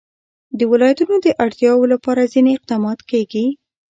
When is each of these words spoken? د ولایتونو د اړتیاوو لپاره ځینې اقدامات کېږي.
د 0.57 0.59
ولایتونو 0.71 1.15
د 1.25 1.27
اړتیاوو 1.43 1.91
لپاره 1.93 2.29
ځینې 2.33 2.51
اقدامات 2.57 2.99
کېږي. 3.11 3.45